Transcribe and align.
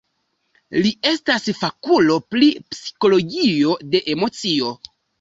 Li 0.85 0.91
estas 1.11 1.45
fakulo 1.59 2.17
pri 2.33 2.51
psikologio 2.75 3.81
de 3.95 4.07
emocio. 4.19 4.79